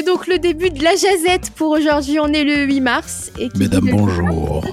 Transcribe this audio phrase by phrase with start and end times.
[0.00, 2.18] C'est donc le début de la jazette pour aujourd'hui.
[2.20, 3.30] On est le 8 mars.
[3.38, 4.64] Et Mesdames, bonjour.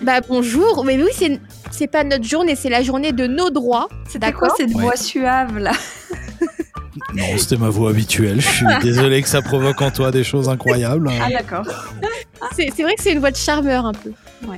[0.00, 0.86] Bah bonjour.
[0.86, 1.38] Mais oui, c'est
[1.70, 3.90] c'est pas notre journée, c'est la journée de nos droits.
[4.08, 5.72] C'était quoi cette voix suave là
[7.14, 8.40] Non, c'était ma voix habituelle.
[8.40, 11.10] Je suis désolé que ça provoque en toi des choses incroyables.
[11.20, 11.66] Ah d'accord.
[12.56, 14.12] c'est vrai que c'est une voix de charmeur un peu.
[14.48, 14.56] Ouais.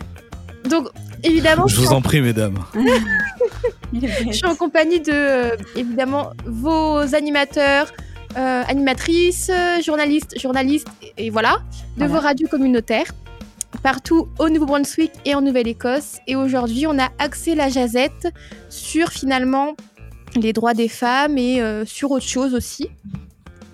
[0.71, 0.87] Donc
[1.25, 1.67] évidemment.
[1.67, 2.59] Je vous en prie, mesdames.
[3.93, 7.93] je suis en compagnie de euh, évidemment vos animateurs,
[8.37, 9.51] euh, animatrices,
[9.85, 11.59] journalistes, journalistes et, voilà,
[11.97, 13.13] de vos radios communautaires
[13.83, 16.19] partout au Nouveau-Brunswick et en Nouvelle-Écosse.
[16.27, 18.33] Et aujourd'hui, on a axé la jazette
[18.69, 19.75] sur finalement
[20.35, 22.89] les droits des femmes et euh, sur autre chose aussi.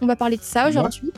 [0.01, 1.13] On va parler de ça aujourd'hui.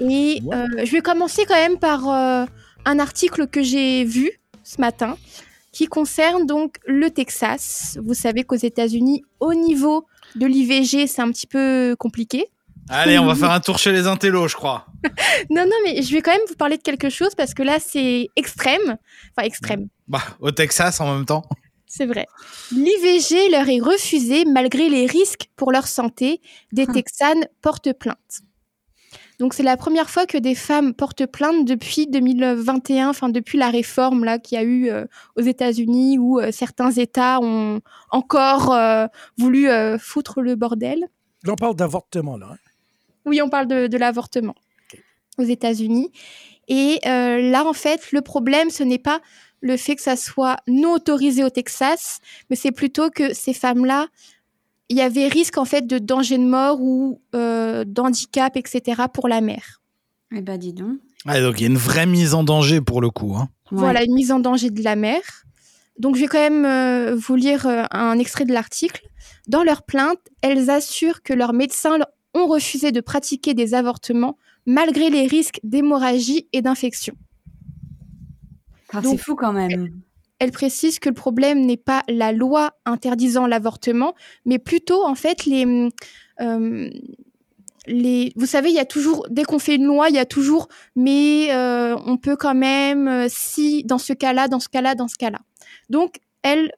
[0.00, 2.46] Et euh, je vais commencer quand même par euh,
[2.84, 4.30] un article que j'ai vu
[4.62, 5.16] ce matin
[5.72, 7.98] qui concerne donc le Texas.
[8.02, 12.46] Vous savez qu'aux États-Unis, au niveau de l'IVG, c'est un petit peu compliqué.
[12.90, 14.86] Allez, on va faire un tour chez les intellos, je crois.
[15.50, 17.78] non, non, mais je vais quand même vous parler de quelque chose parce que là,
[17.78, 18.96] c'est extrême.
[19.30, 19.88] Enfin, extrême.
[20.08, 21.44] Bah, au Texas en même temps.
[21.86, 22.26] C'est vrai.
[22.72, 26.40] L'IVG leur est refusé malgré les risques pour leur santé.
[26.72, 26.92] Des ah.
[26.92, 28.42] Texanes portent plainte.
[29.40, 33.70] Donc c'est la première fois que des femmes portent plainte depuis 2021, enfin depuis la
[33.70, 38.74] réforme là qu'il y a eu euh, aux États-Unis où euh, certains États ont encore
[38.74, 39.06] euh,
[39.38, 39.66] voulu
[39.98, 41.08] foutre le bordel.
[41.48, 42.50] On parle d'avortement là.
[42.52, 42.69] Hein.
[43.26, 44.54] Oui, on parle de, l'avortement
[45.38, 46.10] aux États-Unis.
[46.68, 49.20] Et là, en fait, le problème, ce n'est pas
[49.60, 54.08] le fait que ça soit non autorisé au Texas, mais c'est plutôt que ces femmes-là,
[54.88, 59.02] il y avait risque en fait de danger de mort ou d'handicap, etc.
[59.12, 59.80] pour la mère.
[60.34, 60.98] Eh ben, dis donc.
[61.26, 63.34] Ah, donc il y a une vraie mise en danger pour le coup.
[63.36, 63.48] Hein.
[63.70, 65.44] Voilà, une mise en danger de la mère.
[65.98, 69.02] Donc je vais quand même vous lire un extrait de l'article.
[69.48, 71.98] Dans leur plainte, elles assurent que leurs médecins
[72.34, 74.36] ont refusé de pratiquer des avortements
[74.66, 77.14] malgré les risques d'hémorragie et d'infection.
[78.92, 80.00] Ah, c'est fou quand même.
[80.38, 84.14] Elle précise que le problème n'est pas la loi interdisant l'avortement,
[84.46, 85.90] mais plutôt en fait les,
[86.40, 86.90] euh,
[87.86, 88.32] les.
[88.36, 90.68] Vous savez, il y a toujours dès qu'on fait une loi, il y a toujours
[90.96, 95.08] mais euh, on peut quand même euh, si dans ce cas-là, dans ce cas-là, dans
[95.08, 95.40] ce cas-là.
[95.90, 96.72] Donc elle,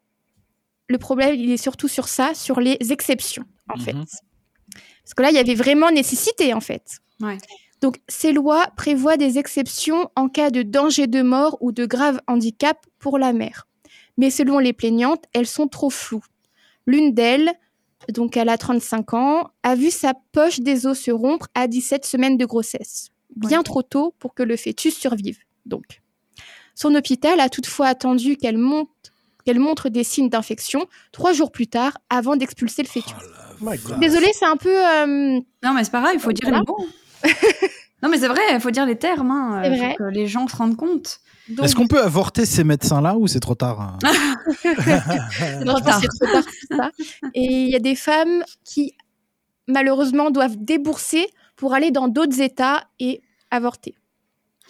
[0.88, 3.84] le problème il est surtout sur ça, sur les exceptions en mhm.
[3.84, 3.96] fait.
[5.04, 7.00] Parce que là, il y avait vraiment nécessité, en fait.
[7.80, 12.20] Donc, ces lois prévoient des exceptions en cas de danger de mort ou de grave
[12.28, 13.66] handicap pour la mère.
[14.16, 16.24] Mais selon les plaignantes, elles sont trop floues.
[16.86, 17.52] L'une d'elles,
[18.08, 22.04] donc elle a 35 ans, a vu sa poche des os se rompre à 17
[22.04, 23.08] semaines de grossesse.
[23.34, 26.02] Bien trop tôt pour que le fœtus survive, donc.
[26.74, 28.58] Son hôpital a toutefois attendu qu'elle
[29.58, 33.14] montre des signes d'infection trois jours plus tard avant d'expulser le fœtus.
[33.64, 33.70] Oh
[34.00, 34.74] Désolée, c'est un peu.
[34.74, 36.86] Euh, non, mais c'est pas grave, il faut dire les mots.
[38.02, 39.30] non, mais c'est vrai, il faut dire les termes.
[39.30, 41.20] Hein, euh, que les gens se rendent compte.
[41.62, 43.98] Est-ce qu'on peut avorter ces médecins-là ou c'est trop tard hein
[44.62, 46.00] C'est trop tard.
[46.70, 46.90] Ça.
[47.34, 48.94] Et il y a des femmes qui,
[49.66, 51.26] malheureusement, doivent débourser
[51.56, 53.94] pour aller dans d'autres États et avorter.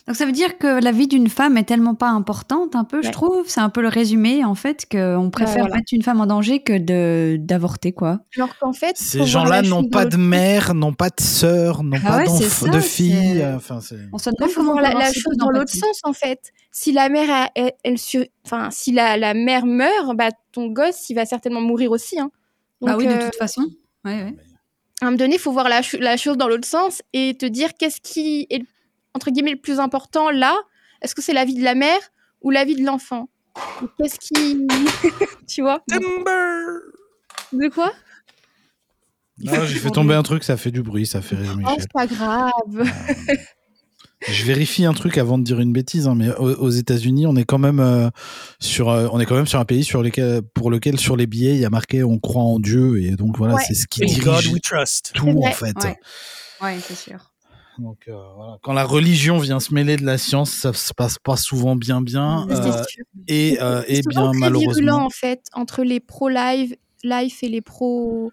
[0.09, 3.03] Donc ça veut dire que la vie d'une femme est tellement pas importante, un peu,
[3.03, 3.49] je trouve.
[3.49, 6.77] C'est un peu le résumé, en fait, qu'on préfère mettre une femme en danger que
[6.77, 8.19] de d'avorter, quoi.
[8.37, 12.25] Alors qu'en fait, ces gens-là n'ont pas de mère, n'ont pas de sœur, n'ont ah
[12.25, 13.45] pas de fille.
[13.55, 13.79] Enfin,
[14.13, 16.53] on se demande comment la, la chose dans l'autre sens, en fait.
[16.73, 17.97] Si la mère, elle,
[18.45, 22.19] enfin, si la, la, mère meurt, bah ton gosse, il va certainement mourir aussi.
[22.19, 22.31] Hein.
[22.81, 23.67] bah oui, de euh, toute façon.
[24.05, 24.35] Ouais, ouais.
[25.01, 27.47] À un moment donné, il faut voir la, la chose dans l'autre sens et te
[27.47, 28.65] dire qu'est-ce qui est
[29.15, 30.57] entre guillemets, le plus important là
[31.01, 32.01] Est-ce que c'est la vie de la mère
[32.41, 33.29] ou la vie de l'enfant?
[33.99, 34.67] Qu'est-ce qui.
[35.47, 35.83] tu vois?
[37.53, 37.93] De quoi?
[39.39, 42.07] J'ai fait tomber un truc, ça fait du bruit, ça fait rire Oh, c'est pas
[42.07, 42.51] grave.
[44.29, 47.45] Je vérifie un truc avant de dire une bêtise, hein, mais aux, États-Unis, on est
[47.45, 48.09] quand même euh,
[48.61, 51.27] sur, euh, on est quand même sur un pays sur lequel, pour lequel sur les
[51.27, 54.07] billets, il y a marqué "On croit en Dieu" et donc voilà, c'est ce qui
[54.07, 54.53] dirige
[55.13, 55.75] tout en fait.
[56.61, 57.32] Ouais, c'est sûr.
[57.79, 58.59] Donc euh, voilà.
[58.63, 62.03] quand la religion vient se mêler de la science, ça se passe pas souvent bien
[62.03, 62.83] bien euh,
[63.29, 64.73] et, euh, et bien très malheureusement.
[64.73, 68.31] virulent en fait entre les pro live life et les pro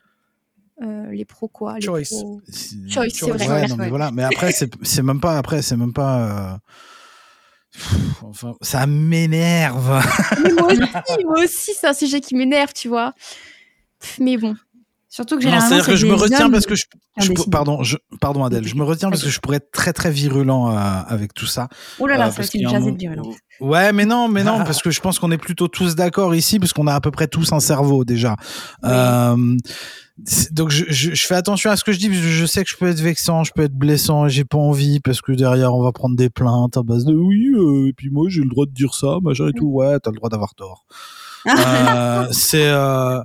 [0.81, 2.03] les pro quoi les choice.
[2.09, 2.41] pro...
[2.89, 3.47] choice c'est vrai.
[3.47, 4.12] Ouais, non, mais voilà.
[4.12, 6.59] Mais après c'est même pas après c'est même pas
[8.21, 10.03] enfin ça m'énerve.
[10.57, 13.13] Moi aussi moi aussi c'est un sujet qui m'énerve tu vois.
[14.19, 14.56] Mais bon
[15.11, 16.85] Surtout que généralement, c'est-à-dire que je me retiens parce que je,
[17.50, 20.69] pardon, je, pardon Adèle, je me retiens parce que je pourrais être très très virulent
[20.69, 20.77] euh,
[21.07, 21.67] avec tout ça.
[22.00, 23.35] Oh là là, Euh, ça parce aussi qu'il y a un jasé mo- de virulence.
[23.59, 26.59] Ouais, mais non, mais non, parce que je pense qu'on est plutôt tous d'accord ici,
[26.59, 28.35] parce qu'on a à peu près tous un cerveau déjà.
[28.83, 29.57] Euh,
[30.25, 32.45] c'est- donc je, je, je fais attention à ce que je dis, parce que je
[32.45, 35.21] sais que je peux être vexant, je peux être blessant, et j'ai pas envie, parce
[35.21, 38.27] que derrière on va prendre des plaintes à base de oui, euh, et puis moi
[38.29, 39.65] j'ai le droit de dire ça, machin et tout.
[39.67, 40.85] Ouais, t'as le droit d'avoir tort.
[41.47, 43.21] Euh, c'est euh,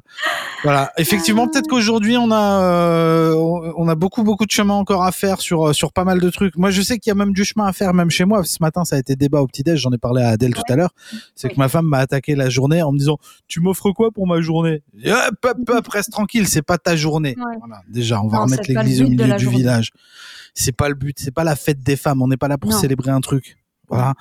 [0.63, 0.93] voilà.
[0.99, 3.35] Effectivement, peut-être qu'aujourd'hui on a euh,
[3.77, 6.31] on a beaucoup beaucoup de chemin encore à faire sur euh, sur pas mal de
[6.31, 6.57] trucs.
[6.57, 8.45] Moi, je sais qu'il y a même du chemin à faire même chez moi.
[8.45, 9.81] Ce matin, ça a été débat au petit déj.
[9.81, 10.91] J'en ai parlé à Adèle tout à l'heure.
[11.35, 13.19] C'est que ma femme m'a attaqué la journée en me disant
[13.49, 14.83] tu m'offres quoi pour ma journée?
[15.03, 17.35] Et, Hop hop hop reste tranquille, c'est pas ta journée.
[17.39, 17.57] Ouais.
[17.59, 17.83] Voilà.
[17.89, 19.59] Déjà, on va Non, remettre l'église au milieu du journée.
[19.59, 19.91] village.
[20.55, 21.17] C'est pas le but.
[21.19, 22.23] C'est pas la fête des femmes.
[22.23, 22.79] On n'est pas là pour Non.
[22.79, 23.57] célébrer un truc.
[23.95, 24.15] Voilà.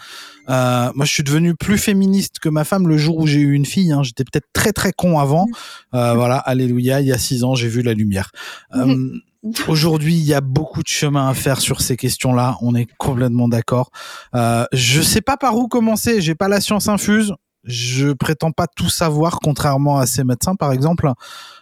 [0.50, 3.54] Euh, moi, je suis devenu plus féministe que ma femme le jour où j'ai eu
[3.54, 3.92] une fille.
[3.92, 4.04] Hein.
[4.04, 5.48] J'étais peut-être très très con avant.
[5.94, 7.02] Euh, voilà, alléluia.
[7.02, 8.32] Il y a six ans, j'ai vu la lumière.
[8.76, 8.96] Euh,
[9.68, 12.58] Aujourd'hui, il y a beaucoup de chemin à faire sur ces questions-là.
[12.62, 13.92] On est complètement d'accord.
[14.36, 16.22] Euh, je sais pas par où commencer.
[16.22, 17.34] J'ai pas la science infuse.
[17.66, 21.12] Je prétends pas tout savoir, contrairement à ces médecins, par exemple.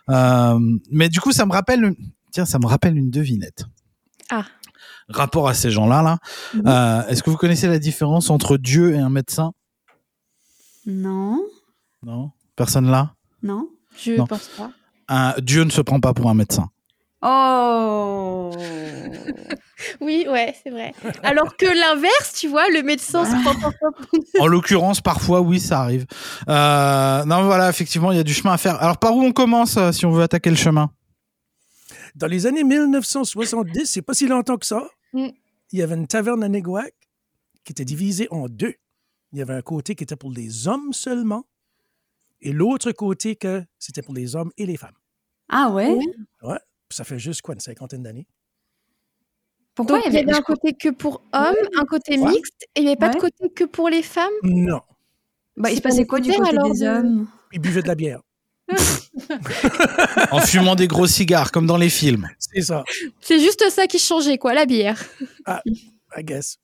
[0.10, 0.60] Euh,
[0.92, 1.96] mais du coup, ça me rappelle.
[2.31, 3.66] Tiens, ça me rappelle une devinette.
[4.30, 4.46] Ah.
[5.13, 6.18] Rapport à ces gens-là, là.
[6.54, 6.63] Mhm.
[6.68, 9.52] Euh, Est-ce que vous connaissez la différence entre Dieu et un médecin?
[10.86, 11.40] Non,
[12.04, 12.31] Non?
[12.56, 13.13] Personne là?
[13.44, 13.68] Non.
[13.98, 14.72] Je pense pas.
[15.08, 16.69] Un- Dieu ne se prend pas pour un médecin.
[17.22, 18.52] Oh
[20.02, 20.94] Oui, ouais, c'est vrai.
[21.24, 25.60] Alors que l'inverse, tu vois, le médecin se prend pas pour- En l'occurrence, parfois, oui,
[25.60, 26.06] ça arrive.
[26.48, 28.81] Euh, non, voilà, effectivement, il y a du chemin à faire.
[28.81, 30.90] Alors, par où on commence euh, si on veut attaquer le chemin?
[32.16, 35.28] Dans les années 1970, c'est pas si longtemps que ça, Mm.
[35.72, 36.94] il y avait une taverne à Neguac
[37.63, 38.75] qui était divisée en deux.
[39.34, 41.46] Il y avait un côté qui était pour les hommes seulement
[42.42, 44.96] et l'autre côté que c'était pour les hommes et les femmes.
[45.50, 45.98] Ah ouais?
[46.90, 48.28] Ça fait juste quoi, une cinquantaine d'années?
[49.75, 52.30] Pourquoi Donc, il y avait un côté que pour hommes, un côté Ouais.
[52.31, 53.30] mixte, et il n'y avait pas de Ouais.
[53.31, 54.34] côté que pour les femmes?
[54.44, 54.81] Non.
[55.56, 57.30] Bah, il se passait pas quoi du côté alors, des de- hommes?
[57.54, 58.22] Ils buvaient de la bière.
[60.32, 62.28] En fumant des gros cigares, comme dans les films.
[62.40, 62.84] C'est ça,
[63.20, 65.02] C'est juste ça qui changeait, quoi, la bière.
[66.18, 66.58] I guess.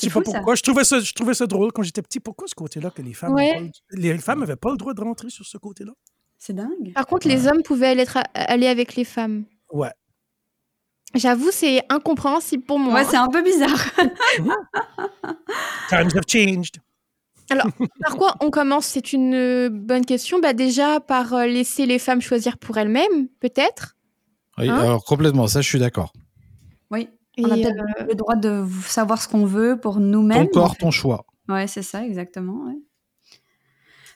[0.00, 0.32] Je pas fou ça.
[0.38, 0.54] pourquoi.
[0.56, 2.18] Je trouvais ça, je trouvais ça drôle quand j'étais petit.
[2.18, 3.52] Pourquoi ce côté-là que les femmes Ouais.
[3.54, 5.92] n'avaient pas le- les femmes n'avaient pas le droit de rentrer sur ce côté-là?
[6.38, 6.92] C'est dingue.
[6.94, 8.04] Par contre, les hommes pouvaient aller,
[8.34, 9.44] aller avec les femmes.
[9.72, 9.92] Ouais.
[11.14, 12.94] J'avoue, c'est incompréhensible pour moi.
[12.94, 13.84] Ouais, c'est un peu bizarre.
[15.88, 16.78] Times have changed.
[17.48, 18.86] Par quoi on commence?
[18.86, 20.38] C'est une euh, bonne question.
[20.40, 23.96] Bah déjà par euh, laisser les femmes choisir pour elles-mêmes, peut-être?
[24.58, 24.78] Oui, Hein?
[24.78, 26.12] alors complètement, ça, je suis d'accord.
[26.90, 27.08] Oui.
[27.36, 30.48] Et, On a euh, peut-être le droit de savoir ce qu'on veut pour Ton nous-mêmes.
[30.50, 31.24] corps, ton choix.
[31.48, 32.64] Ouais, c'est ça, exactement.
[32.66, 32.78] ouais.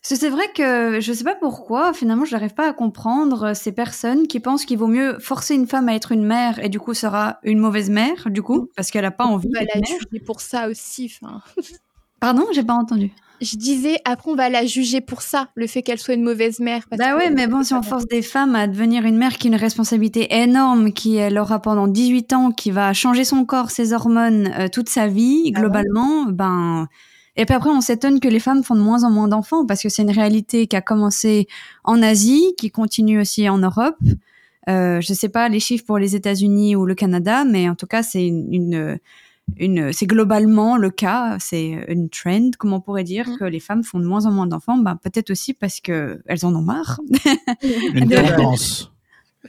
[0.01, 3.53] Parce que c'est vrai que je sais pas pourquoi, finalement, je n'arrive pas à comprendre
[3.55, 6.69] ces personnes qui pensent qu'il vaut mieux forcer une femme à être une mère et
[6.69, 9.75] du coup sera une mauvaise mère, du coup, parce qu'elle a pas envie va d'être
[9.75, 10.23] mère.
[10.25, 11.13] pour ça aussi.
[11.21, 11.43] Enfin,
[12.21, 13.11] Pardon, j'ai pas entendu.
[13.41, 16.59] je disais après on va la juger pour ça, le fait qu'elle soit une mauvaise
[16.59, 16.83] mère.
[16.91, 19.39] parce Bah que- ouais, mais bon, si on force des femmes à devenir une mère
[19.39, 23.45] qui a une responsabilité énorme, qui elle aura pendant 18 ans, qui va changer son
[23.45, 25.63] corps, ses hormones, euh, toute sa vie, Ah ouais.
[25.63, 26.89] globalement, ben.
[27.37, 29.81] Et puis après, on s'étonne que les femmes font de moins en moins d'enfants, parce
[29.81, 31.47] que c'est une réalité qui a commencé
[31.85, 33.95] en Asie, qui continue aussi en Europe.
[34.69, 37.87] Euh, je sais pas les chiffres pour les États-Unis ou le Canada, mais en tout
[37.87, 38.99] cas, c'est une, une,
[39.57, 41.37] une- c'est globalement le cas.
[41.41, 43.39] C'est une trend, comme on pourrait dire, Mm.
[43.39, 44.79] que les femmes font de moins en moins d'enfants.
[44.79, 47.01] Ben, peut-être aussi parce que elles en ont marre.
[47.95, 48.93] Une De- tendance.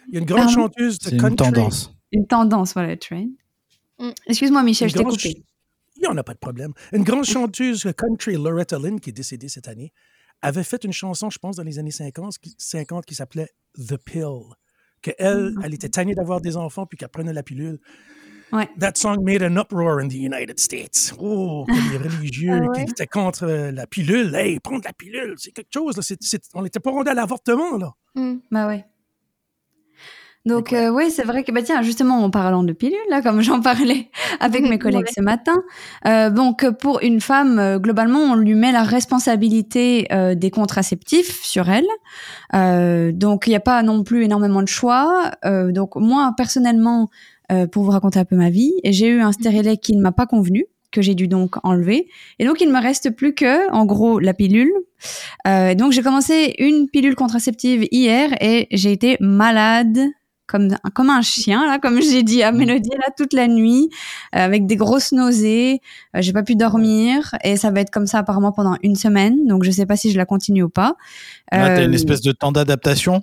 [0.08, 0.54] Il y a une grande Pardon?
[0.54, 1.36] chanteuse de C'est une country.
[1.52, 1.96] tendance.
[2.12, 3.28] Une tendance, voilà, trend.
[4.00, 4.10] Mm.
[4.28, 5.20] Excuse-moi, Michel, Une je t'ai coupé.
[5.20, 5.36] ch-
[5.98, 6.72] Il n'y en a pas de problème.
[6.94, 9.92] Une grande chanteuse country, Loretta Lynn, qui est décédée cette année,
[10.42, 13.98] avait fait une chanson, je pense, dans les années 50, qui, 50, qui s'appelait The
[13.98, 14.24] Pill.
[15.02, 17.80] Que elle, elle était tannée d'avoir des enfants puis qu'elle prenait la pilule.
[18.52, 18.68] Ouais.
[18.80, 21.14] That song made an uproar in the United States.
[21.20, 22.86] Oh, que les religieux Ah ouais?
[22.86, 24.34] qui étaient contre la pilule.
[24.36, 25.96] Hey, prendre la pilule, c'est quelque chose.
[25.98, 26.40] Là.
[26.56, 27.92] On n'était pas rendu à l'avortement, là.
[28.16, 28.38] Mm.
[28.52, 28.86] Bah ouais.
[30.46, 33.42] Donc euh, oui, c'est vrai que bah tiens, justement en parlant de pilules là, comme
[33.48, 35.12] j'en parlais avec mes collègues Ouais.
[35.16, 35.56] ce matin,
[36.08, 41.68] euh, donc pour une femme, euh, globalement, on lui met la responsabilité des contraceptifs sur
[41.70, 41.86] elle.
[43.14, 45.32] Donc il n'y a pas non plus énormément de choix.
[45.44, 47.10] Donc moi personnellement,
[47.52, 50.12] euh, pour vous raconter un peu ma vie, j'ai eu un stérilet qui ne m'a
[50.12, 52.08] pas convenu que j'ai dû donc enlever.
[52.40, 54.72] Et donc, il me reste plus que, en gros, la pilule.
[55.48, 60.00] Euh, donc, j'ai commencé une pilule contraceptive hier et j'ai été malade
[60.48, 63.90] comme, comme un chien, là, comme j'ai dit à Mélodie, là, toute la nuit,
[64.36, 65.80] euh, avec des grosses nausées.
[66.16, 69.46] Euh, j'ai pas pu dormir et ça va être comme ça apparemment pendant une semaine.
[69.46, 70.96] Donc, je sais pas si je la continue ou pas.
[71.52, 73.22] Là, t'as Euh, une espèce de temps d'adaptation?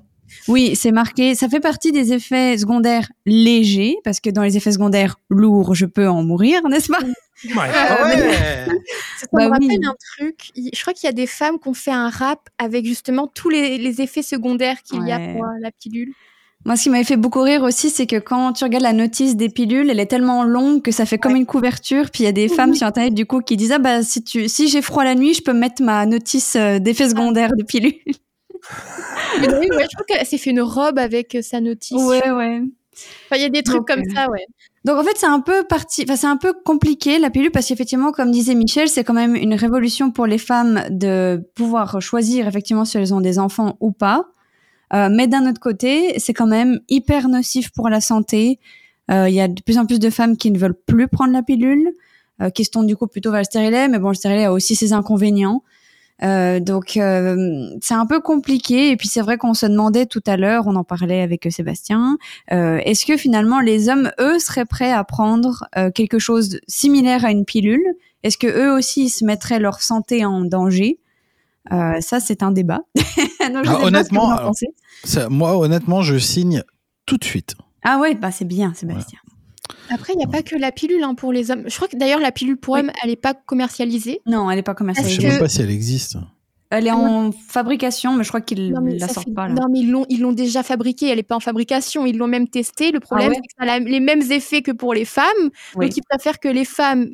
[0.48, 1.34] Oui, c'est marqué.
[1.34, 5.86] Ça fait partie des effets secondaires légers, parce que dans les effets secondaires lourds, je
[5.86, 6.98] peux en mourir, n'est-ce pas?
[7.44, 7.70] Ouais.
[7.74, 8.66] Ah ouais
[9.18, 9.80] Ça Bah me rappelle oui.
[9.86, 10.50] un truc.
[10.54, 13.26] il- Je crois qu'il y a des femmes qui ont fait un rap avec justement
[13.26, 16.12] tous les, les effets secondaires qu'il y a pour euh, la pilule.
[16.64, 19.36] Moi, ce qui m'avait fait beaucoup rire aussi, c'est que quand tu regardes la notice
[19.36, 22.10] des pilules, elle est tellement longue que ça fait comme une couverture.
[22.10, 24.24] Puis il y a des femmes sur Internet, du coup, qui disent Ah, bah, si,
[24.24, 27.62] tu, si j'ai froid la nuit, je peux mettre ma notice euh, d'effets secondaires de
[27.62, 27.94] pilule.
[29.40, 32.02] Oui, ouais, je crois qu'elle s'est fait une robe avec euh, sa notice.
[32.02, 32.62] ouais, ouais.
[33.26, 34.46] Enfin, il y a des trucs Donc, comme euh, ça, ouais.
[34.84, 37.66] Donc en fait, c'est un peu parti, enfin c'est un peu compliqué la pilule parce
[37.66, 42.46] qu'effectivement, comme disait Michel, c'est quand même une révolution pour les femmes de pouvoir choisir
[42.46, 44.26] effectivement si elles ont des enfants ou pas.
[44.94, 48.60] Euh, mais d'un autre côté, c'est quand même hyper nocif pour la santé.
[49.10, 51.32] Euh, Il y a de plus en plus de femmes qui ne veulent plus prendre
[51.32, 51.92] la pilule,
[52.54, 53.88] qui se tournent du coup plutôt vers le stérilet.
[53.88, 55.62] Mais bon, le stérilet a aussi ses inconvénients.
[56.22, 58.90] Euh, donc euh, c'est un peu compliqué.
[58.90, 61.50] Et puis c'est vrai qu'on se demandait tout à l'heure, on en parlait avec euh,
[61.50, 62.18] Sébastien,
[62.52, 67.24] euh, est-ce que finalement les hommes, eux, seraient prêts à prendre quelque chose de similaire
[67.24, 67.84] à une pilule?
[68.22, 70.98] Est-ce que eux aussi ils se mettraient leur santé en danger?
[71.70, 72.80] Ça, c'est un débat.
[72.94, 74.54] Donc, je Ah, honnêtement, alors-.
[75.02, 76.62] Ça, Moi, honnêtement, je signe
[77.06, 77.56] tout de suite.
[77.82, 79.18] Ah ouais, bah c'est bien, Sébastien.
[79.90, 81.64] Après, il n'y a pas que la pilule hein, pour les hommes.
[81.66, 82.80] Je crois que d'ailleurs, la pilule pour Oui.
[82.80, 84.20] hommes, elle n'est pas commercialisée.
[84.26, 85.20] Non, elle est pas Je commercialisée.
[85.20, 86.16] sais même pas si elle existe.
[86.70, 89.54] Elle est en fabrication, mais je crois qu'ils mais, la sortent fait- pas là.
[89.54, 91.08] non, mais ils l'ont, ils l'ont déjà fabriquée.
[91.08, 92.06] Elle n'est pas en fabrication.
[92.06, 92.90] Ils l'ont même testée.
[92.90, 95.24] Le problème, ouais c'est que ça a les mêmes effets que pour les femmes.
[95.76, 95.86] Oui.
[95.86, 97.10] Donc, ils préfèrent que les femmes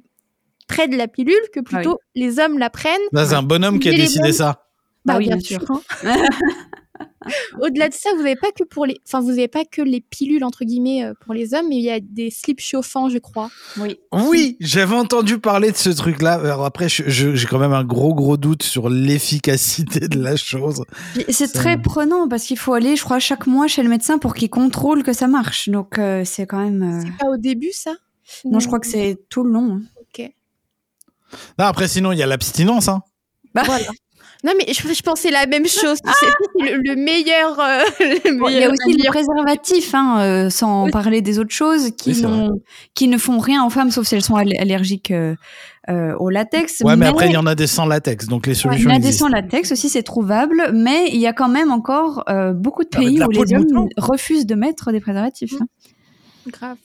[0.68, 3.00] prennent la pilule que plutôt les hommes la prennent.
[3.12, 4.64] C'est un bonhomme qui a décidé ça.
[5.04, 5.64] Bah oui, bien bien sûr.
[5.70, 5.80] hein.
[7.60, 10.00] Au-delà de ça, vous n'avez pas que pour les, enfin, vous n'avez pas que les
[10.00, 13.18] pilules entre guillemets euh, pour les hommes, mais il y a des slips chauffants, je
[13.18, 13.48] crois.
[13.78, 13.96] Oui.
[14.12, 16.34] Oui, j'avais entendu parler de ce truc-là.
[16.34, 20.82] Alors après, j'ai quand même un gros gros doute sur l'efficacité de la chose.
[21.28, 24.34] C'est très prenant parce qu'il faut aller, je crois, chaque mois chez le médecin pour
[24.34, 25.68] qu'il contrôle que ça marche.
[25.68, 26.82] Donc euh, c'est quand même.
[26.82, 27.94] euh, C'est pas au début ça?
[28.44, 29.76] Non, je crois que c'est tout le long.
[29.76, 29.82] hein.
[30.00, 30.30] Ok.
[31.58, 32.88] Non, après, sinon, il y a l'abstinence.
[32.88, 33.02] Hein.
[33.54, 33.86] Voilà.
[34.44, 35.98] Non mais je, je pensais la même chose.
[36.04, 36.26] Tu sais,
[36.58, 37.60] c'est le, le meilleur.
[37.60, 40.90] euh, le Bon, il y a meilleur- aussi les préservatifs, hein, euh, sans Oui.
[40.90, 44.34] parler des autres choses, qui, Oui, ne font rien aux femmes, sauf si elles sont
[44.34, 45.36] all- allergiques euh,
[45.88, 46.80] euh, au latex.
[46.84, 48.92] Ouais, mais après, il y en a des sans latex, donc les Il solutions y
[48.92, 52.24] en a des sans latex aussi, c'est trouvable, mais il y a quand même encore
[52.28, 55.54] euh, beaucoup de pays où les hommes refusent de mettre des préservatifs.
[55.60, 55.66] hein.
[56.48, 56.76] Grave.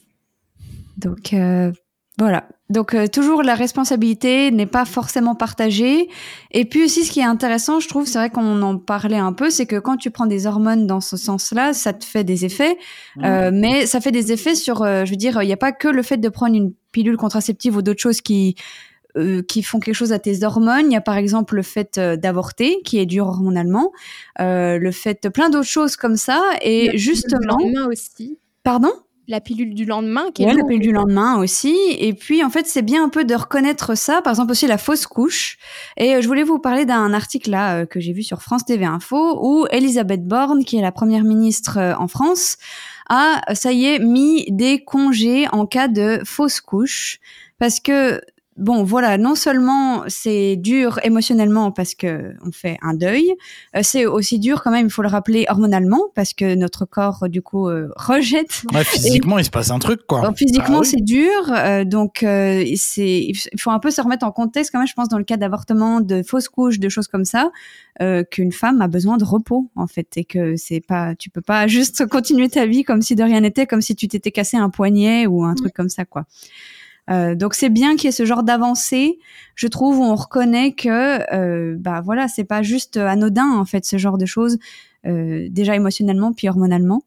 [0.97, 1.71] Donc euh,
[2.17, 2.47] voilà.
[2.69, 6.09] Donc euh, toujours la responsabilité n'est pas forcément partagée.
[6.51, 9.33] Et puis aussi ce qui est intéressant, je trouve, c'est vrai qu'on en parlait un
[9.33, 12.43] peu, c'est que quand tu prends des hormones dans ce sens-là, ça te fait des
[12.43, 12.77] effets,
[13.23, 15.71] Euh, mais ça fait des effets sur, euh, je veux dire, il n'y a pas
[15.71, 18.55] que le fait de prendre une pilule contraceptive ou d'autres choses qui
[19.17, 20.91] euh, qui font quelque chose à tes hormones.
[20.91, 23.91] Il y a par exemple le fait euh, d'avorter, qui est dur hormonalement,
[24.39, 26.43] euh, le fait de plein d'autres choses comme ça.
[26.61, 27.57] Et justement,
[27.89, 28.37] aussi.
[28.63, 28.91] pardon?
[29.29, 31.75] La pilule du lendemain qui est Ouais, la pilule du lendemain aussi.
[31.99, 34.21] Et puis, en fait, c'est bien un peu de reconnaître ça.
[34.21, 35.57] Par exemple, aussi la fausse couche.
[35.97, 38.63] Et euh, je voulais vous parler d'un article là euh, que j'ai vu sur France
[38.63, 42.57] TV Info où Elisabeth Borne, qui est la première ministre euh, en France,
[43.09, 47.19] a, ça y est, mis des congés en cas de fausse couche.
[47.59, 48.21] Parce que,
[48.57, 53.31] bon, voilà, non seulement c'est dur émotionnellement parce que on fait un deuil,
[53.75, 57.29] euh, c'est aussi dur quand même, il faut le rappeler, hormonalement, parce que notre corps,
[57.29, 60.21] du coup, euh, rejette Ouais, physiquement, il se passe un truc, quoi.
[60.21, 60.87] donc, physiquement, Ah oui.
[60.87, 61.31] c'est dur.
[61.49, 63.19] euh, donc, euh, c'est,
[63.53, 65.37] il faut un peu se remettre en contexte quand même, je pense, dans le cas
[65.37, 67.51] d'avortement, de fausses couches, de choses comme ça,
[68.01, 71.41] euh, qu'une femme a besoin de repos, en fait, et que c'est pas, tu peux
[71.41, 74.57] pas juste continuer ta vie comme si de rien n'était, comme si tu t'étais cassé
[74.57, 76.25] un poignet ou un truc comme ça, quoi.
[77.09, 79.17] Euh, donc c'est bien qu'il y ait ce genre d'avancée,
[79.55, 83.85] je trouve, où on reconnaît que, euh, bah voilà, c'est pas juste anodin en fait
[83.85, 84.57] ce genre de choses,
[85.05, 87.03] euh, déjà émotionnellement puis hormonalement.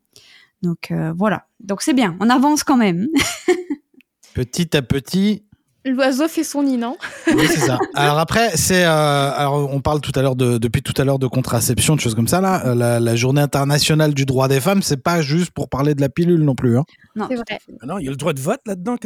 [0.63, 3.09] Donc euh, voilà, donc c'est bien, on avance quand même.
[4.35, 5.45] Petit à petit.
[5.85, 6.97] L'oiseau fait son nid, non?
[7.27, 7.79] Oui, c'est ça.
[7.95, 8.85] Alors après, c'est.
[8.85, 12.01] euh, alors, on parle tout à l'heure de, depuis tout à l'heure de contraception, de
[12.01, 12.41] choses comme ça.
[12.43, 15.95] Là, Euh, la, la journée internationale du droit des femmes, c'est pas juste pour parler
[15.95, 16.77] de la pilule non plus.
[16.79, 16.85] Hein.
[17.17, 17.59] Non, C'est tout vrai.
[17.81, 18.97] Ah Non, il y a le droit de vote là-dedans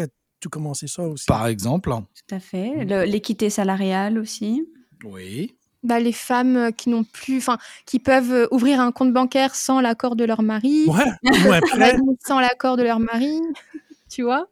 [0.48, 1.26] commencé ça aussi?
[1.26, 1.90] Par exemple.
[1.90, 2.84] Tout à fait.
[2.84, 4.66] Le- L'équité salariale aussi.
[5.04, 5.54] Oui.
[5.82, 9.54] bah, les femmes euh, qui n'ont plus, enfin, qui peuvent euh, ouvrir un compte bancaire
[9.54, 11.04] sans l'accord de leur mari, Ouais,
[11.46, 13.38] ou après, travailler sans l'accord de leur mari,
[14.08, 14.46] tu vois.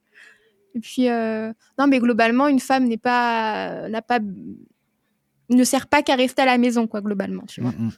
[0.75, 4.19] Et puis, euh, non, mais globalement, une femme n'est pas, n'a pas,
[5.49, 7.73] ne sert pas qu'à rester à la maison, quoi, globalement, tu vois.
[7.73, 7.91] Mm,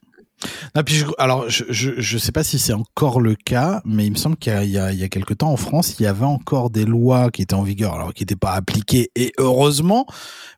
[0.75, 4.05] Ah, puis je- alors, je, je, je sais pas si c'est encore le cas, mais
[4.07, 5.57] il me semble qu'il y a, il y, a, il y a quelque temps en
[5.57, 8.53] France, il y avait encore des lois qui étaient en vigueur, alors qui n'étaient pas
[8.53, 10.07] appliquées, et heureusement,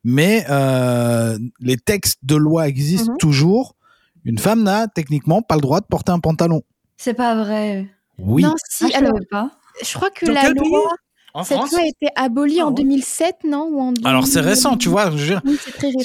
[0.02, 3.18] mais euh, les textes de loi existent Mhm.
[3.18, 3.76] toujours.
[4.24, 6.62] Une femme n'a techniquement pas le droit de porter un pantalon.
[6.96, 7.86] C'est pas vrai.
[8.18, 8.42] Oui.
[8.42, 9.50] Non, si, Ah, je alors, pas.
[9.84, 10.88] je crois que Dans la loi,
[11.36, 12.74] En cette France loi a été abolie Ah en ouais.
[12.82, 14.48] 2007, non Ou en Alors c'est 2000.
[14.48, 15.10] récent, tu vois.
[15.10, 15.58] Oui.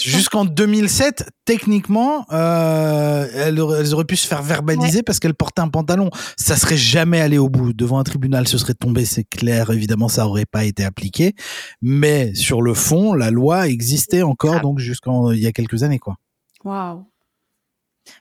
[0.04, 5.62] Jusqu'en 2007, techniquement, euh, elles, auraient, elles auraient pu se faire verbaliser parce qu'elles portaient
[5.62, 6.10] un pantalon.
[6.36, 7.72] Ça serait jamais allé au bout.
[7.72, 9.70] Devant un tribunal, ce serait tombé, c'est clair.
[9.72, 11.34] Évidemment, ça aurait pas été appliqué.
[11.82, 16.00] Mais sur le fond, la loi existait encore, donc jusqu'en il y a quelques années,
[16.00, 16.18] quoi.
[16.66, 17.06] Waouh.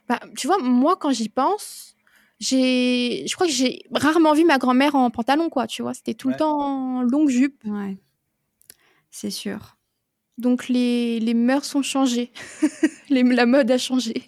[0.07, 1.95] Bah, tu vois, moi, quand j'y pense,
[2.41, 5.67] j'ai, je crois que j'ai rarement vu ma grand-mère en pantalon, quoi.
[5.67, 6.33] Tu vois, c'était tout Ouais.
[6.33, 7.63] le temps en longue jupe.
[7.65, 7.97] Ouais.
[9.11, 9.77] C'est sûr.
[10.37, 12.31] Donc les, les mœurs sont changées.
[13.09, 14.23] les, la mode a changé.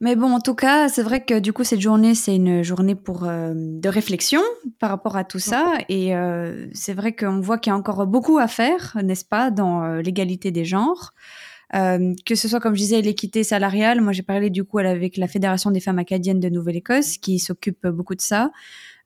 [0.00, 2.94] Mais bon, en tout cas, c'est vrai que du coup, cette journée, c'est une journée
[2.94, 4.40] pour euh, de réflexion
[4.78, 5.74] par rapport à tout ça.
[5.88, 9.50] Et euh, c'est vrai qu'on voit qu'il y a encore beaucoup à faire, n'est-ce pas,
[9.50, 11.14] dans euh, l'égalité des genres.
[11.74, 14.00] Euh, que ce soit, comme je disais, l'équité salariale.
[14.00, 17.86] Moi, j'ai parlé du coup avec la Fédération des femmes acadiennes de Nouvelle-Écosse, qui s'occupe
[17.86, 18.50] beaucoup de ça.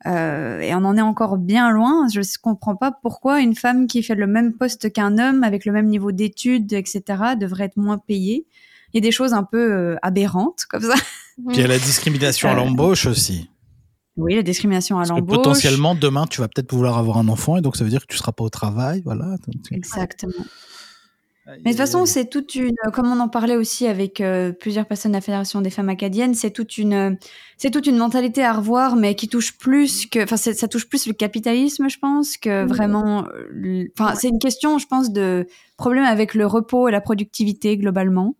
[0.07, 2.07] Euh, et on en est encore bien loin.
[2.13, 5.65] Je ne comprends pas pourquoi une femme qui fait le même poste qu'un homme, avec
[5.65, 7.03] le même niveau d'études, etc.,
[7.39, 8.47] devrait être moins payée.
[8.93, 10.95] Il y a des choses un peu euh, aberrantes comme ça.
[11.49, 13.49] Puis il y a la discrimination à Euh, l'embauche aussi.
[14.17, 15.37] Oui, la discrimination à l'embauche.
[15.37, 18.13] potentiellement, demain, tu vas peut-être vouloir avoir un enfant et donc ça veut dire que
[18.13, 19.01] tu seras pas au travail.
[19.05, 19.37] Voilà.
[19.71, 20.45] Exactement.
[21.47, 24.87] Mais de toute façon, c'est toute une, comme on en parlait aussi avec euh, plusieurs
[24.87, 27.19] personnes de la Fédération des femmes acadiennes, c'est toute une,
[27.57, 31.07] c'est toute une mentalité à revoir, mais qui touche plus que, enfin, ça touche plus
[31.07, 32.69] le capitalisme, je pense, que Mhm.
[32.69, 35.47] vraiment, euh, enfin, c'est une question, je pense, de
[35.77, 38.37] problème avec le repos et la productivité globalement.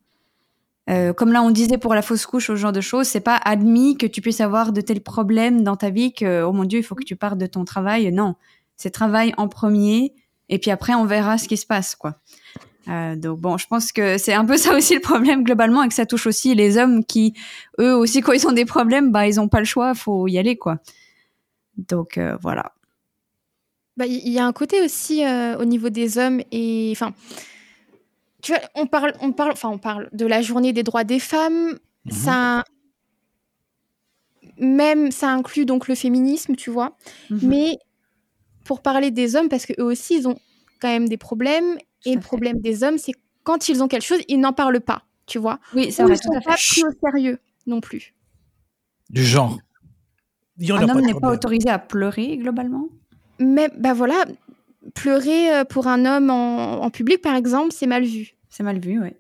[0.91, 3.37] Euh, comme là, on disait pour la fausse couche, ce genre de choses, c'est pas
[3.37, 6.79] admis que tu puisses avoir de tels problèmes dans ta vie que, oh mon Dieu,
[6.79, 8.13] il faut que tu partes de ton travail.
[8.13, 8.35] Non,
[8.77, 10.13] c'est travail en premier,
[10.49, 12.17] et puis après, on verra ce qui se passe, quoi.
[12.89, 15.89] Euh, donc bon, je pense que c'est un peu ça aussi le problème globalement et
[15.89, 17.35] que ça touche aussi les hommes qui,
[17.81, 20.39] eux aussi, quand ils ont des problèmes, bah ils ont pas le choix, faut y
[20.39, 20.79] aller quoi.
[21.77, 22.73] Donc euh, voilà.
[23.97, 27.13] Bah, Il y a un côté aussi euh, au niveau des hommes et enfin,
[28.43, 31.21] tu vois, on parle, on parle, enfin, on parle de la journée des droits des
[31.21, 31.79] femmes.
[32.07, 32.13] Mhm.
[32.13, 32.65] Ça,
[34.59, 36.97] même ça inclut donc le féminisme, tu vois.
[37.31, 37.41] Mhm.
[37.43, 37.79] Mais
[38.65, 40.39] pour parler des hommes, parce que eux aussi, ils ont
[40.81, 41.79] quand même des problèmes.
[42.05, 43.13] Et le problème des hommes, c'est
[43.45, 45.59] quand ils ont quelque chose, ils n'en parlent pas, tu vois.
[45.75, 46.47] Oui, c'est Ou ils Tout sont à fait.
[46.51, 48.15] pas pris au sérieux non plus.
[49.11, 49.59] Du genre.
[50.59, 52.89] Il y en a Un homme n'est pas autorisé à pleurer globalement?
[53.39, 54.25] Mais bah voilà,
[54.95, 58.35] pleurer euh, pour un homme en, en public, par exemple, c'est mal vu.
[58.49, 59.11] C'est mal vu, oui.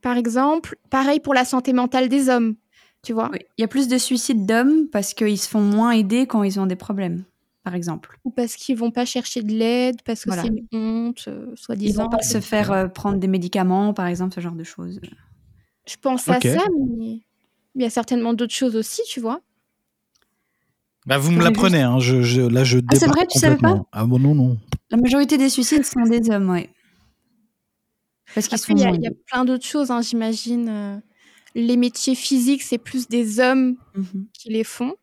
[0.00, 2.54] Par exemple, pareil pour la santé mentale des hommes,
[3.02, 3.28] tu vois.
[3.32, 3.40] Oui.
[3.58, 6.58] Il y a plus de suicides d'hommes parce qu'ils se font moins aider quand ils
[6.58, 7.24] ont des problèmes,
[7.62, 8.18] par exemple.
[8.24, 10.42] Ou parce qu'ils vont pas chercher de l'aide, parce que Voilà.
[10.42, 12.04] c'est une honte, euh, Ils soi-disant.
[12.04, 15.00] vont pas se faire euh, prendre des médicaments, par exemple, ce genre de choses.
[15.86, 16.64] Je pense à ça,
[16.98, 17.20] mais
[17.74, 19.40] il y a certainement d'autres choses aussi, tu vois.
[21.06, 21.98] Bah, vous me l'apprenez, hein.
[21.98, 23.88] Je, je- là, je Ah, c'est vrai, tu savais complètement.
[23.92, 24.58] Ah bon, non, non.
[24.90, 26.68] La majorité des suicides sont des hommes, oui.
[28.34, 30.68] Parce qu'ils Après, sont il y, a- y plein d'autres choses, hein, j'imagine.
[30.68, 30.96] euh,
[31.56, 34.26] les métiers physiques, c'est plus des hommes Mhm.
[34.32, 34.94] qui les font.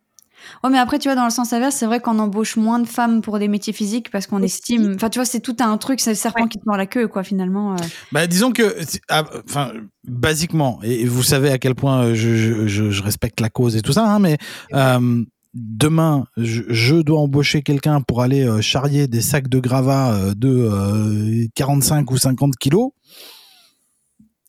[0.64, 2.88] Ouais, mais après, tu vois, dans le sens inverse, c'est vrai qu'on embauche moins de
[2.88, 4.94] femmes pour des métiers physiques parce qu'on estime.
[4.96, 7.08] Enfin, tu vois, c'est tout un truc, c'est le serpent qui te mord la queue,
[7.08, 7.74] quoi, finalement.
[7.74, 7.78] euh.
[8.12, 9.72] Bah, disons que, c'est- ah, enfin,
[10.08, 13.76] basiquement, et vous savez à quel point euh, je, je, je- je respecte la cause
[13.76, 14.38] et tout ça, hein, mais
[14.74, 15.24] euh,
[15.54, 20.34] demain, je, je dois embaucher quelqu'un pour aller euh, charrier des sacs de gravats euh,
[20.36, 22.92] de euh, 45 ou 50 kilos.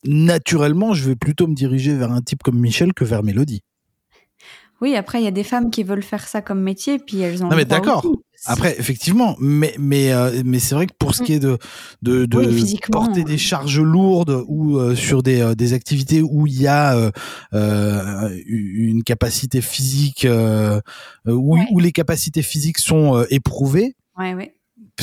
[0.05, 3.61] Naturellement, je vais plutôt me diriger vers un type comme Michel que vers Mélodie.
[4.81, 7.43] Oui, après, il y a des femmes qui veulent faire ça comme métier, puis elles
[7.43, 7.49] ont.
[7.49, 8.05] Non, mais d'accord.
[8.45, 11.57] Après, effectivement, mais mais euh, mais c'est vrai que pour ce qui est de
[12.01, 13.25] de, de Oui, porter euh.
[13.25, 17.11] des charges lourdes ou euh, sur des euh, des activités où il y a euh,
[17.53, 20.79] euh, une capacité physique euh,
[21.27, 21.65] où, Ouais.
[21.71, 24.53] où les capacités physiques sont éprouvées, Ouais, ouais.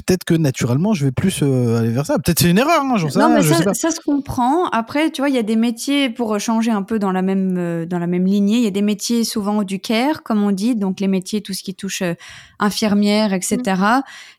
[0.03, 2.19] Peut-être que naturellement je vais plus euh, aller vers ça.
[2.19, 3.75] Peut-être c'est une erreur, hein, j'en sais Non, rien, mais je sais ça, pas.
[3.75, 4.67] ça se comprend.
[4.69, 7.57] Après, tu vois, il y a des métiers pour changer un peu dans la même
[7.59, 8.59] euh, dans la même lignée.
[8.59, 11.53] Il y a des métiers souvent du care, comme on dit, donc les métiers tout
[11.53, 12.15] ce qui touche euh,
[12.59, 13.81] infirmière, etc.,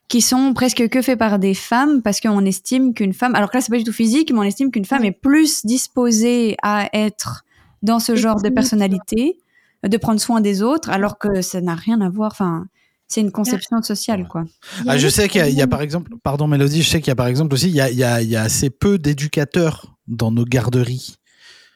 [0.08, 3.34] qui sont presque que faits par des femmes parce qu'on estime qu'une femme.
[3.34, 5.08] Alors que là, c'est pas du tout physique, mais on estime qu'une femme Oui.
[5.08, 7.44] est plus disposée à être
[7.82, 9.38] dans ce genre de personnalité,
[9.86, 12.30] de prendre soin des autres, alors que ça n'a rien à voir.
[12.32, 12.66] Enfin,
[13.08, 14.44] c'est une conception sociale, quoi.
[14.86, 17.12] Ah, je sais qu'il y, a- y par exemple, pardon Mélodie, je sais qu'il y
[17.12, 18.98] a par exemple aussi, il y a, il y a, il y a assez peu
[18.98, 21.16] d'éducateurs dans nos garderies.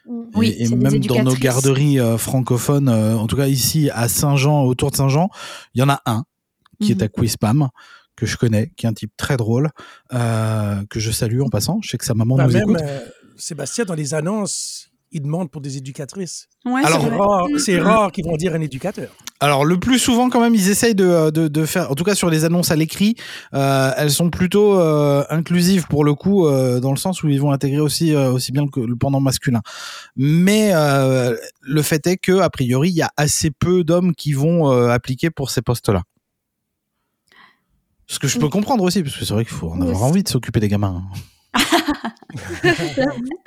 [0.06, 0.12] Mm.
[0.34, 4.08] Oui, et, et même dans nos garderies euh, francophones, euh, en tout cas ici à
[4.08, 5.30] Saint-Jean, autour de Saint-Jean,
[5.74, 6.24] il y en a un
[6.80, 7.68] qui est à Quispam,
[8.16, 9.70] que je connais, qui est un type très drôle,
[10.12, 11.78] euh, que je salue en passant.
[11.82, 12.80] Je sais que sa maman Bah, nous même écoute.
[12.82, 16.48] euh, Sébastien, dans les annonces, ils demandent pour des éducatrices.
[16.64, 19.10] Ouais, Alors, c'est C'est rare, c'est rare qu'ils vont dire un éducateur.
[19.40, 22.14] Alors le plus souvent quand même ils essayent de, de, de faire, en tout cas
[22.14, 23.16] sur les annonces à l'écrit,
[23.54, 27.40] euh, elles sont plutôt euh, inclusives pour le coup, euh, dans le sens où ils
[27.40, 29.60] vont intégrer aussi euh, aussi bien que le pendant masculin.
[30.14, 34.32] Mais euh, le fait est que a priori il y a assez peu d'hommes qui
[34.32, 36.02] vont euh, appliquer pour ces postes-là.
[38.06, 40.22] Ce que je peux comprendre aussi, parce que c'est vrai qu'il faut en avoir envie
[40.22, 41.02] de s'occuper des gamins.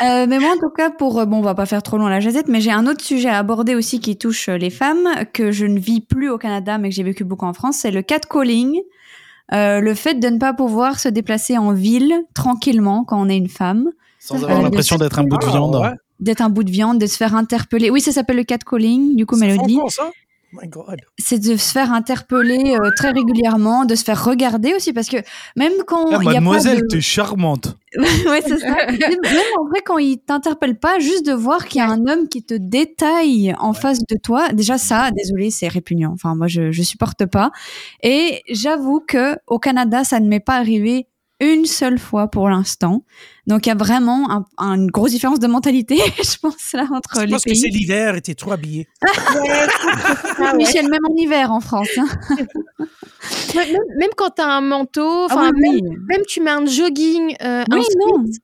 [0.02, 2.08] Euh, mais moi, en tout cas, pour euh, bon, on va pas faire trop long
[2.08, 5.08] la jazette, mais j'ai un autre sujet à aborder aussi qui touche euh, les femmes
[5.34, 7.92] que je ne vis plus au Canada, mais que j'ai vécu beaucoup en France, c'est
[7.92, 8.80] le catcalling.
[9.54, 13.38] Euh, le fait de ne pas pouvoir se déplacer en ville tranquillement quand on est
[13.38, 15.76] une femme, Sans avoir l'impression d'être un bout de Ah, viande.
[15.76, 15.92] ouais.
[16.20, 17.90] d'être un bout de viande, de se faire interpeller.
[17.90, 19.78] Oui, ça s'appelle le catcalling, du coup, Mélodie.
[19.78, 20.12] encore ça?
[20.62, 21.02] My God.
[21.18, 25.18] C'est de se faire interpeller euh, très régulièrement, de se faire regarder aussi, parce que
[25.56, 26.88] même quand Ah, il y a pas mademoiselle, de...
[26.88, 27.78] t'es charmante.
[27.98, 28.76] ouais, c'est ça.
[28.90, 32.08] Même même en vrai, quand il t'interpelle pas, juste de voir qu'il y a un
[32.08, 36.12] homme qui te détaille en face de toi, déjà ça, désolé, c'est répugnant.
[36.14, 37.52] Enfin, moi, je, je supporte pas.
[38.04, 41.08] Et j'avoue que au Canada, ça ne m'est pas arrivé
[41.42, 43.04] une seule fois pour l'instant.
[43.48, 46.88] Donc, il y a vraiment un- un- une grosse différence de mentalité, je pense, là,
[46.92, 47.78] entre Je les pense que c'est pays.
[47.80, 48.88] l'hiver et t'es trop habillé.
[50.56, 51.90] Michel, même en hiver en France.
[51.98, 52.08] hein.
[53.56, 55.98] Même, même quand t'as un manteau, Ah oui, même, oui.
[56.10, 58.24] même tu mets un jogging, euh, un Oui, non.
[58.26, 58.36] sweat,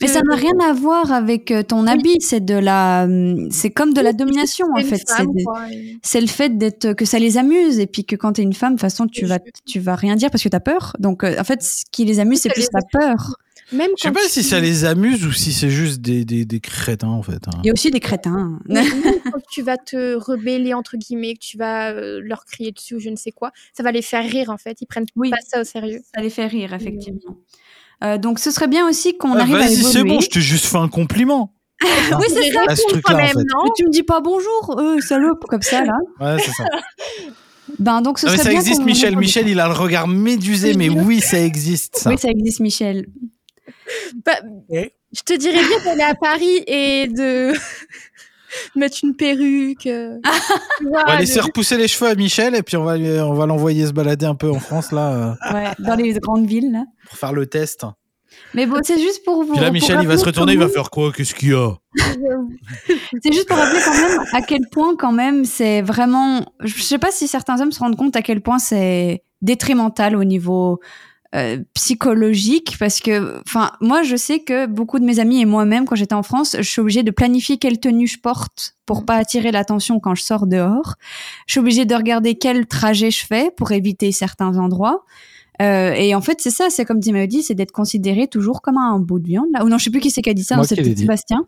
[0.00, 3.70] Mais ça n'a rien à voir avec euh, ton habit, c'est de la, hum, c'est
[3.70, 5.02] comme de la domination en fait.
[6.02, 8.74] C'est le fait d'être que ça les amuse et puis que quand t'es une femme
[8.74, 11.36] de toute façon tu vas tu vas rien dire parce que t'as peur donc euh,
[11.38, 13.36] en fait ce qui les amuse c'est plus la peur
[13.72, 16.44] Même Je sais pas tu- si ça les amuse ou si c'est juste des, des,
[16.44, 17.46] des crétins en fait.
[17.48, 17.58] hein.
[17.62, 18.86] il y a aussi des crétins Même
[19.24, 23.00] quand tu vas te rebeller entre guillemets, que tu vas euh, leur crier dessus ou
[23.00, 24.80] je ne sais quoi, ça va les faire rire en fait.
[24.80, 25.30] Ils prennent Oui.
[25.30, 26.00] pas ça au sérieux.
[26.14, 27.36] ça les fait rire effectivement
[28.02, 30.28] Euh, donc ce serait bien aussi qu'on Ah, arrive à Vas-y, c'est évoluer bon, je
[30.28, 31.52] t'ai juste fait un compliment.
[31.82, 33.34] oui c'est ça ce quand en même, fait.
[33.34, 33.64] non?
[33.64, 36.64] Mais tu me dis pas bonjour euh, salope comme ça là Ouais, c'est ça.
[37.78, 39.16] ben donc ce Non, mais ça bien existe, Michel.
[39.16, 42.10] Michel, il a le regard médusé, mais oui, ça existe, ça.
[42.10, 43.06] oui ça existe Michel
[44.24, 44.32] Bah,
[44.70, 47.52] Je te dirais bien d'aller à Paris et de
[48.76, 49.86] mettre une perruque.
[49.86, 50.18] euh,
[50.84, 53.34] On va de- laisser repousser les cheveux à Michel et puis on va, lui- on
[53.34, 56.72] va l'envoyer se balader un peu en France, là, euh, ouais dans les grandes villes
[56.72, 57.84] là pour faire le test.
[58.54, 60.68] mais bon c'est juste pour vous Puis là, Michel, il va se retourner, il va
[60.68, 61.12] faire quoi?
[61.12, 61.70] Qu'est-ce qu'il y a?
[63.22, 66.44] C'est juste pour rappeler quand même à quel point quand même c'est vraiment.
[66.60, 70.24] Je sais pas si certains hommes se rendent compte à quel point c'est détrimental au
[70.24, 70.80] niveau
[71.34, 75.84] euh, psychologique parce que, enfin, moi je sais que beaucoup de mes amis et moi-même
[75.84, 79.16] quand j'étais en France, je suis obligée de planifier quelle tenue je porte pour pas
[79.16, 80.94] attirer l'attention quand je sors dehors.
[81.46, 85.04] Je suis obligée de regarder quel trajet je fais pour éviter certains endroits.
[85.62, 88.76] Euh, et en fait, c'est ça, c'est comme dit Mélodie, c'est d'être considéré toujours comme
[88.76, 89.46] un bout de viande.
[89.52, 89.64] Là.
[89.64, 90.98] Ou non, je sais plus qui c'est qui a dit ça, c'est peut-être.
[90.98, 91.44] Sébastien.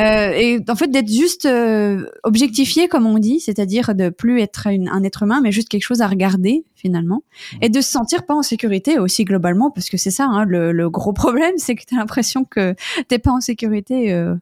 [0.00, 4.66] Euh, et en fait, d'être juste euh, objectifié, comme on dit, c'est-à-dire de plus être
[4.66, 7.22] une- un être humain, mais juste quelque chose à regarder finalement,
[7.60, 10.72] et de se sentir pas en sécurité aussi globalement, parce que c'est ça, hein, le,
[10.72, 12.74] le gros problème, c'est que tu as l'impression que
[13.08, 14.34] t'es pas en sécurité euh,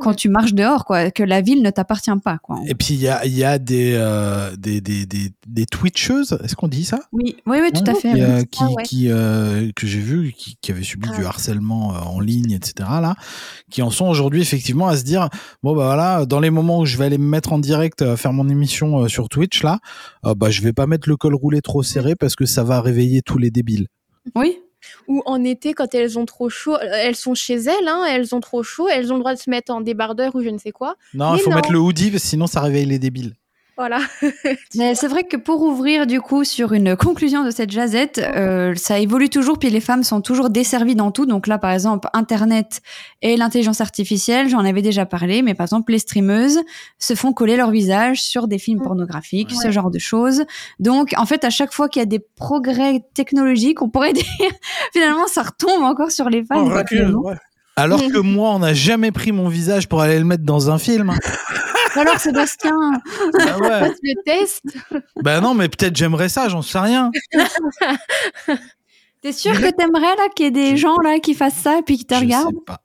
[0.00, 2.58] quand tu marches dehors, quoi, que la ville ne t'appartient pas, quoi.
[2.66, 6.38] Et puis, il y a, il y a des, euh, des, des, des, des Twitcheuses,
[6.44, 7.00] est-ce qu'on dit ça?
[7.12, 8.12] Oui, oui, oui, tout à fait.
[8.12, 8.82] Qui, euh, qui, Ah ouais.
[8.84, 11.28] qui, euh, que j'ai vu, qui, qui avaient subi du Ah.
[11.28, 12.88] harcèlement euh, en ligne, etc.
[13.00, 13.14] Là,
[13.70, 15.28] qui en sont aujourd'hui effectivement à se dire
[15.62, 18.16] bon bah voilà, dans les moments où je vais aller me mettre en direct à
[18.16, 19.78] faire mon émission euh, sur Twitch là,
[20.24, 22.80] euh, bah je vais pas mettre le col roulé trop serré parce que ça va
[22.80, 23.86] réveiller tous les débiles.
[24.34, 24.58] Oui,
[25.08, 28.34] Ou en été, quand elles ont trop chaud, euh, elles sont chez elles, hein, elles
[28.34, 30.58] ont trop chaud, elles ont le droit de se mettre en débardeur ou je ne
[30.58, 30.96] sais quoi.
[31.14, 31.56] Non, il faut non.
[31.56, 33.34] mettre le hoodie sinon ça réveille les débiles.
[33.80, 34.00] Voilà.
[34.76, 38.74] Mais c'est vrai que pour ouvrir du coup sur une conclusion de cette jazette, euh,
[38.76, 41.24] ça évolue toujours, puis les femmes sont toujours desservies dans tout.
[41.24, 42.82] Donc là, par exemple, Internet
[43.22, 46.60] et l'intelligence artificielle, j'en avais déjà parlé, mais par exemple, les streameuses
[46.98, 48.84] se font coller leur visage sur des films Mm.
[48.84, 50.44] pornographiques, ce genre de choses.
[50.78, 54.24] Donc, en fait, à chaque fois qu'il y a des progrès technologiques, on pourrait dire
[54.92, 56.64] finalement, ça retombe encore sur les femmes.
[56.64, 56.98] on quoi, recule.
[56.98, 57.22] finalement.
[57.22, 57.34] ouais.
[57.76, 60.76] Alors que moi, on n'a jamais pris mon visage pour aller le mettre dans un
[60.76, 61.14] film.
[61.94, 62.72] Alors, Sébastien,
[63.40, 63.68] Ah ouais.
[63.80, 64.62] Passe le test.
[65.22, 67.10] bah non, mais peut-être j'aimerais ça, j'en sais rien.
[69.22, 71.82] t'es sûr que t'aimerais là qu'il y ait des gens là qui fassent ça et
[71.82, 72.80] puis qui te Je regardent sais pas.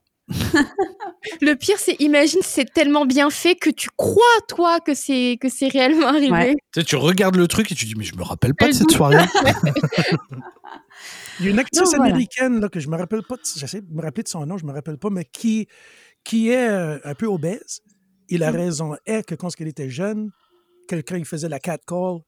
[1.42, 5.50] Le pire, c'est imagine, c'est tellement bien fait que tu crois toi que c'est que
[5.50, 6.32] c'est réellement arrivé.
[6.32, 6.56] Ouais.
[6.74, 8.72] Tu sais, tu regardes le truc et tu dis mais je me rappelle pas de
[8.72, 8.94] cette doute.
[8.98, 9.24] soirée.
[11.40, 12.06] Il y a une actrice Non, voilà.
[12.14, 14.66] américaine là, que je me rappelle pas, j'essaie de me rappeler de son nom, je
[14.66, 15.68] me rappelle pas, mais qui,
[16.24, 17.82] qui est euh, un peu obèse.
[18.30, 18.40] Et Mm.
[18.40, 20.32] la raison est que quand elle était jeune,
[20.88, 22.20] quelqu'un il faisait la cat call,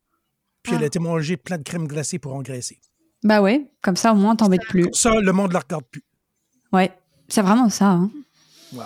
[0.63, 0.83] puis elle Ah.
[0.83, 2.79] a été manger plein de crème glacée pour engraisser.
[3.23, 4.89] Bah ouais, comme ça au moins t'embêtes plus.
[4.93, 6.03] Ça, le monde ne la regarde plus.
[6.71, 6.91] Ouais,
[7.27, 7.87] c'est vraiment ça.
[7.91, 8.11] Hein.
[8.73, 8.83] Wow.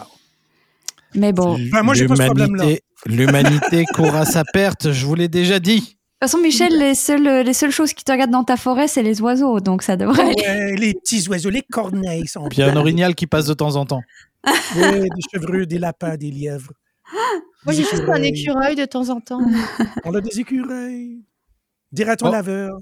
[1.15, 1.58] Mais bon.
[1.58, 2.63] De toute Ben, moi, j'ai pas ce problème-là.
[2.63, 5.97] L'humanité- L'humanité court à sa perte, je vous l'ai déjà dit.
[6.21, 9.19] façon, Michel, les seules, les seules choses qui te regardent dans ta forêt, c'est les
[9.21, 9.60] oiseaux.
[9.60, 10.34] Donc ça devrait.
[10.36, 13.47] Ouais, les petits oiseaux, les corneilles sont Puis il y a un orignal qui passe
[13.47, 14.02] de temps en temps.
[14.76, 16.71] Ouais, des chevreux, des lapins, des lièvres.
[17.65, 19.39] Moi, j'ai juste un écureuil de temps en temps.
[20.06, 21.19] On a des écureuils.
[21.91, 22.32] Des ratons Oh.
[22.32, 22.78] laveurs.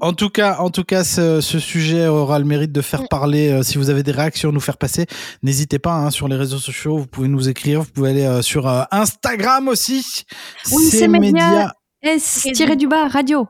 [0.00, 3.08] En tout cas, en tout cas, ce, ce sujet aura le mérite de faire Mm.
[3.08, 3.50] parler.
[3.50, 5.06] euh, si vous avez des réactions à nous faire passer,
[5.42, 6.96] n'hésitez pas hein, sur les réseaux sociaux.
[6.96, 7.82] Vous pouvez nous écrire.
[7.82, 10.24] Vous pouvez aller euh, sur euh, Instagram aussi.
[10.72, 11.72] Oui, c'est média.
[12.02, 13.46] S tiré du bas, radio.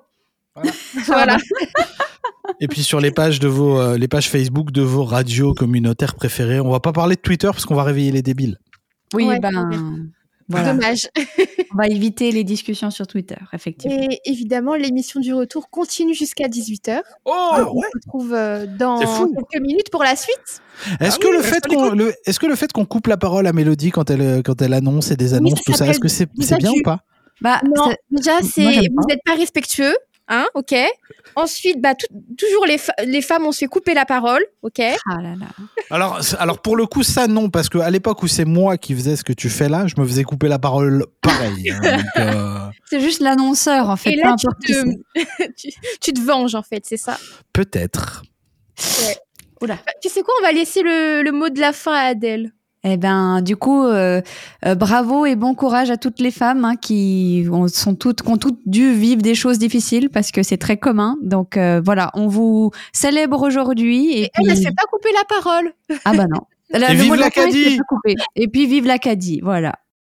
[1.07, 1.37] voilà.
[2.61, 6.14] Et puis sur les pages de vos, euh, les pages Facebook de vos radios communautaires
[6.14, 6.61] préférées.
[6.61, 8.59] On va pas parler de Twitter parce qu'on va réveiller les débiles.
[9.14, 10.11] Oui, Ouais, ben.
[10.48, 10.72] Voilà.
[10.74, 11.09] Dommage.
[11.72, 13.96] On va éviter les discussions sur Twitter, effectivement.
[14.11, 17.00] Et évidemment, l'émission du retour continue jusqu'à 18h.
[17.24, 17.87] Oh Ah On ouais?
[17.92, 20.62] se retrouve euh, dans quelques minutes pour la suite.
[21.00, 21.98] Est-ce Ah que oui, le fait qu'on, l'écoute.
[21.98, 24.61] le, est-ce que le fait qu'on coupe la parole à Mélodie quand elle, euh, quand
[24.61, 26.28] elle annonce et des Oui, annonces ça tout ça, est-ce que c'est,
[26.59, 27.00] bien ou pas?
[27.40, 29.94] Bah, Non, déjà, c'est vous n'êtes pas respectueux.
[30.29, 30.75] Hein, ok.
[31.37, 32.07] Ensuite, bah, tout-
[32.39, 34.79] toujours les, les femmes, on se fait couper la parole, ok.
[34.81, 35.47] Ah là là.
[35.91, 38.95] Alors, alors pour le coup, ça non, parce que à l'époque où c'est moi qui
[38.95, 41.71] faisais ce que tu fais là, je me faisais couper la parole pareil.
[41.71, 44.13] hein, euh, C'est juste l'annonceur, en fait.
[44.13, 45.69] Et là, tu te, tu,
[46.01, 47.19] tu te venges, en fait, c'est ça.
[47.53, 48.23] peut-être.
[49.61, 52.53] Bah, Tu sais quoi, on va laisser le, le mot de la fin à Adèle.
[52.87, 54.20] Eh ben, du coup, euh,
[54.66, 58.29] euh, bravo et bon courage à toutes les femmes hein, qui ont, sont toutes, qui
[58.31, 61.16] ont toutes dû vivre des choses difficiles parce que c'est très commun.
[61.23, 64.85] Donc euh, voilà, on vous célèbre aujourd'hui et, Et elle, elle puis se fait pas
[64.92, 65.73] couper la parole.
[66.05, 66.42] ah bah non.
[66.70, 68.14] La- Et le vive mot de la fin, il l'Acadie s'est.
[68.37, 69.75] Et puis vive l'Acadie, voilà.